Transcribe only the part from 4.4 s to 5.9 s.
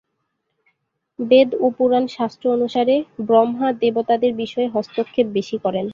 বিষয়ে হস্তক্ষেপ বেশি করেন।